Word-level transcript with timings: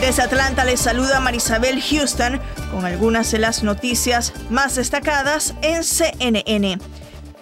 Desde 0.00 0.22
Atlanta 0.22 0.64
les 0.64 0.80
saluda 0.80 1.20
Marisabel 1.20 1.82
Houston 1.82 2.38
con 2.70 2.84
algunas 2.84 3.30
de 3.32 3.38
las 3.38 3.62
noticias 3.62 4.34
más 4.50 4.74
destacadas 4.74 5.54
en 5.62 5.82
CNN. 5.84 6.78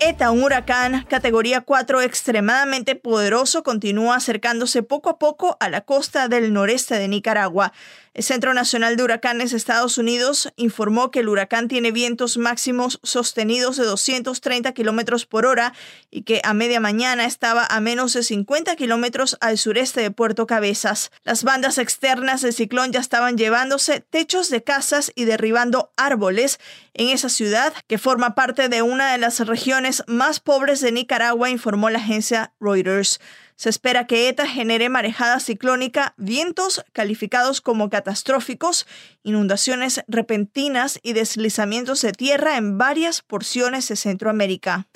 ETA, 0.07 0.33
un 0.33 0.43
huracán 0.43 1.07
categoría 1.09 1.63
4 1.63 2.03
extremadamente 2.03 2.95
poderoso, 2.95 3.63
continúa 3.63 4.17
acercándose 4.17 4.83
poco 4.83 5.09
a 5.09 5.19
poco 5.19 5.57
a 5.61 5.71
la 5.71 5.81
costa 5.81 6.29
del 6.29 6.53
noreste 6.53 6.99
de 6.99 7.09
Nicaragua. 7.09 7.73
El 8.13 8.23
Centro 8.23 8.55
Nacional 8.55 8.97
de 8.97 9.03
Huracanes 9.03 9.51
de 9.51 9.57
Estados 9.57 9.99
Unidos 9.99 10.53
informó 10.55 11.11
que 11.11 11.21
el 11.21 11.29
huracán 11.29 11.67
tiene 11.67 11.91
vientos 11.91 12.37
máximos 12.37 13.01
sostenidos 13.03 13.77
de 13.77 13.85
230 13.87 14.71
kilómetros 14.73 15.27
por 15.27 15.47
hora 15.47 15.73
y 16.13 16.23
que 16.23 16.41
a 16.45 16.55
media 16.55 16.79
mañana 16.79 17.25
estaba 17.25 17.67
a 17.67 17.81
menos 17.81 18.13
de 18.13 18.23
50 18.23 18.77
kilómetros 18.77 19.37
al 19.41 19.59
sureste 19.59 20.01
de 20.01 20.13
Puerto 20.13 20.47
Cabezas. 20.47 21.11
Las 21.25 21.43
bandas 21.43 21.79
externas 21.79 22.43
del 22.43 22.53
ciclón 22.53 22.93
ya 22.93 23.01
estaban 23.01 23.37
llevándose 23.37 23.99
techos 23.99 24.49
de 24.49 24.63
casas 24.63 25.11
y 25.17 25.25
derribando 25.25 25.91
árboles 25.97 26.61
en 26.95 27.11
esa 27.11 27.29
ciudad, 27.29 27.75
que 27.87 27.99
forma 27.99 28.35
parte 28.35 28.69
de 28.69 28.83
una 28.83 29.13
de 29.13 29.19
las 29.19 29.41
regiones 29.41 30.03
más 30.07 30.41
pobres 30.41 30.81
de 30.81 30.93
Nicaragua, 30.93 31.51
informó 31.51 31.91
la 31.91 31.99
agencia 31.99 32.53
Reuters. 32.61 33.21
Se 33.57 33.69
espera 33.69 34.07
que 34.07 34.29
ETA 34.29 34.47
genere 34.49 34.89
marejada 34.89 35.39
ciclónica, 35.39 36.15
vientos 36.17 36.85
calificados 36.93 37.61
como 37.61 37.91
catastróficos, 37.91 38.87
inundaciones 39.23 40.03
repentinas 40.09 40.99
y 41.03 41.13
deslizamientos 41.13 42.03
de 42.03 42.13
tierra 42.13 42.57
en 42.57 42.79
varias 42.79 43.23
porciones 43.23 43.89
de 43.89 43.97
Centroamérica. 43.97 44.89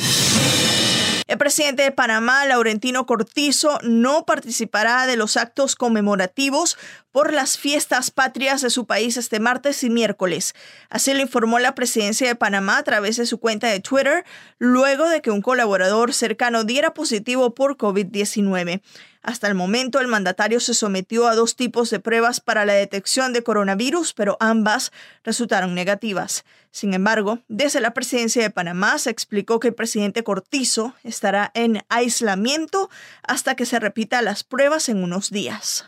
El 1.29 1.37
presidente 1.37 1.83
de 1.83 1.93
Panamá, 1.93 2.47
Laurentino 2.47 3.05
Cortizo, 3.05 3.79
no 3.83 4.25
participará 4.25 5.07
de 5.07 5.19
los 5.19 5.37
actos 5.37 5.77
conmemorativos 5.77 6.79
por 7.13 7.35
las 7.35 7.59
fiestas 7.59 8.11
patrias 8.11 8.63
de 8.63 8.71
su 8.71 8.87
país 8.87 9.19
este 9.19 9.39
martes 9.39 9.85
y 9.85 9.91
miércoles. 9.91 10.55
Así 10.89 11.13
lo 11.13 11.21
informó 11.21 11.59
la 11.59 11.75
presidencia 11.75 12.27
de 12.27 12.35
Panamá 12.35 12.79
a 12.79 12.83
través 12.83 13.19
de 13.19 13.27
su 13.27 13.41
cuenta 13.41 13.67
de 13.67 13.81
Twitter, 13.81 14.25
luego 14.59 15.07
de 15.11 15.21
que 15.21 15.31
un 15.31 15.43
colaborador 15.43 16.15
cercano 16.15 16.65
diera 16.65 16.95
positivo 16.95 17.55
por 17.55 17.77
COVID-19. 17.77 18.81
Hasta 19.29 19.47
el 19.47 19.55
momento, 19.55 20.01
el 20.01 20.09
mandatario 20.09 20.59
se 20.59 20.73
sometió 20.73 21.29
a 21.29 21.35
dos 21.35 21.55
tipos 21.55 21.91
de 21.91 22.01
pruebas 22.01 22.41
para 22.41 22.65
la 22.65 22.73
detección 22.73 23.35
de 23.35 23.43
coronavirus, 23.43 24.15
pero 24.15 24.39
ambas 24.41 24.91
resultaron 25.23 25.75
negativas. 25.75 26.47
Sin 26.71 26.95
embargo, 26.95 27.41
desde 27.47 27.83
la 27.83 27.93
presidencia 27.93 28.41
de 28.41 28.49
Panamá 28.49 28.97
se 28.97 29.11
explicó 29.11 29.61
que 29.61 29.69
el 29.69 29.75
presidente 29.75 30.25
Cortizo 30.25 30.95
estará 31.05 31.51
en 31.53 31.83
aislamiento 31.91 32.89
hasta 33.23 33.55
que 33.55 33.67
se 33.67 33.79
repita 33.79 34.23
las 34.23 34.45
pruebas 34.45 34.89
en 34.89 35.05
unos 35.05 35.29
días. 35.29 35.85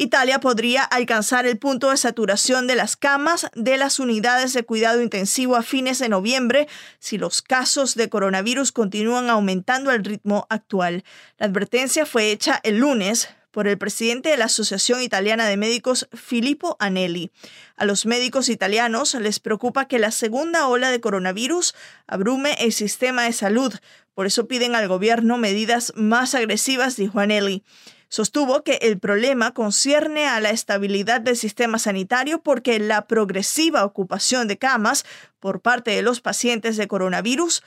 Italia 0.00 0.38
podría 0.38 0.84
alcanzar 0.84 1.44
el 1.44 1.58
punto 1.58 1.90
de 1.90 1.96
saturación 1.96 2.68
de 2.68 2.76
las 2.76 2.96
camas 2.96 3.48
de 3.56 3.76
las 3.76 3.98
unidades 3.98 4.52
de 4.52 4.62
cuidado 4.62 5.02
intensivo 5.02 5.56
a 5.56 5.64
fines 5.64 5.98
de 5.98 6.08
noviembre 6.08 6.68
si 7.00 7.18
los 7.18 7.42
casos 7.42 7.96
de 7.96 8.08
coronavirus 8.08 8.70
continúan 8.70 9.28
aumentando 9.28 9.90
al 9.90 10.04
ritmo 10.04 10.46
actual. 10.50 11.02
La 11.36 11.46
advertencia 11.46 12.06
fue 12.06 12.30
hecha 12.30 12.60
el 12.62 12.78
lunes 12.78 13.28
por 13.50 13.66
el 13.66 13.76
presidente 13.76 14.28
de 14.28 14.36
la 14.36 14.44
Asociación 14.44 15.02
Italiana 15.02 15.46
de 15.46 15.56
Médicos, 15.56 16.08
Filippo 16.12 16.76
Anelli. 16.78 17.32
A 17.74 17.84
los 17.84 18.06
médicos 18.06 18.48
italianos 18.50 19.14
les 19.14 19.40
preocupa 19.40 19.88
que 19.88 19.98
la 19.98 20.12
segunda 20.12 20.68
ola 20.68 20.92
de 20.92 21.00
coronavirus 21.00 21.74
abrume 22.06 22.54
el 22.60 22.72
sistema 22.72 23.24
de 23.24 23.32
salud. 23.32 23.74
Por 24.14 24.26
eso 24.26 24.46
piden 24.46 24.76
al 24.76 24.86
gobierno 24.86 25.38
medidas 25.38 25.92
más 25.96 26.36
agresivas, 26.36 26.94
dijo 26.94 27.18
Anelli. 27.18 27.64
Sostuvo 28.08 28.62
que 28.64 28.78
el 28.82 28.98
problema 28.98 29.52
concierne 29.52 30.26
a 30.26 30.40
la 30.40 30.50
estabilidad 30.50 31.20
del 31.20 31.36
sistema 31.36 31.78
sanitario 31.78 32.42
porque 32.42 32.78
la 32.78 33.06
progresiva 33.06 33.84
ocupación 33.84 34.48
de 34.48 34.56
camas 34.56 35.04
por 35.40 35.60
parte 35.60 35.90
de 35.90 36.02
los 36.02 36.20
pacientes 36.20 36.76
de 36.78 36.88
coronavirus 36.88 37.62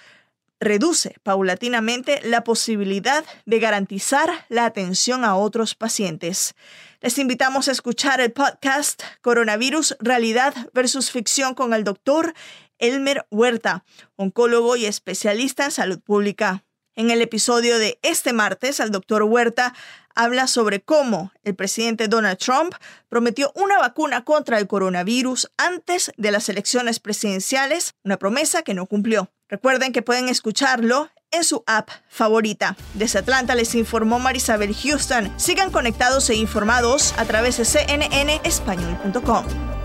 reduce 0.59 1.15
paulatinamente 1.23 2.21
la 2.23 2.43
posibilidad 2.43 3.25
de 3.45 3.59
garantizar 3.59 4.45
la 4.47 4.65
atención 4.65 5.25
a 5.25 5.35
otros 5.35 5.75
pacientes. 5.75 6.55
Les 7.01 7.17
invitamos 7.17 7.67
a 7.67 7.71
escuchar 7.71 8.21
el 8.21 8.31
podcast 8.31 9.01
Coronavirus, 9.21 9.97
Realidad 9.99 10.53
versus 10.73 11.11
Ficción 11.11 11.55
con 11.55 11.73
el 11.73 11.83
doctor 11.83 12.33
Elmer 12.77 13.25
Huerta, 13.31 13.83
oncólogo 14.15 14.75
y 14.75 14.85
especialista 14.85 15.65
en 15.65 15.71
salud 15.71 15.99
pública. 15.99 16.63
En 16.95 17.09
el 17.09 17.21
episodio 17.21 17.79
de 17.79 17.99
este 18.01 18.33
martes, 18.33 18.79
el 18.79 18.91
doctor 18.91 19.23
Huerta 19.23 19.73
habla 20.13 20.47
sobre 20.47 20.81
cómo 20.81 21.31
el 21.43 21.55
presidente 21.55 22.09
Donald 22.09 22.37
Trump 22.37 22.73
prometió 23.07 23.51
una 23.55 23.79
vacuna 23.79 24.25
contra 24.25 24.57
el 24.57 24.67
coronavirus 24.67 25.49
antes 25.57 26.11
de 26.17 26.31
las 26.31 26.49
elecciones 26.49 26.99
presidenciales, 26.99 27.93
una 28.03 28.17
promesa 28.17 28.63
que 28.63 28.73
no 28.73 28.87
cumplió. 28.87 29.31
Recuerden 29.47 29.93
que 29.93 30.01
pueden 30.01 30.27
escucharlo 30.27 31.09
en 31.31 31.45
su 31.45 31.63
app 31.65 31.89
favorita. 32.09 32.75
Desde 32.93 33.19
Atlanta 33.19 33.55
les 33.55 33.73
informó 33.75 34.19
Marisabel 34.19 34.75
Houston. 34.75 35.31
Sigan 35.39 35.71
conectados 35.71 36.29
e 36.29 36.35
informados 36.35 37.13
a 37.17 37.25
través 37.25 37.57
de 37.57 37.65
cnnespañol.com. 37.65 39.80